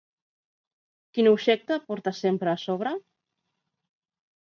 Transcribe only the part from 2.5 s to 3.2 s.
a sobre?